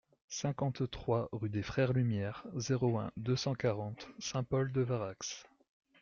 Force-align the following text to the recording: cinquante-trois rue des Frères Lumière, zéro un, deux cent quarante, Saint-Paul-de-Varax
cinquante-trois 0.29 1.29
rue 1.31 1.51
des 1.51 1.61
Frères 1.61 1.93
Lumière, 1.93 2.43
zéro 2.55 2.97
un, 2.97 3.11
deux 3.17 3.35
cent 3.35 3.53
quarante, 3.53 4.07
Saint-Paul-de-Varax 4.17 5.45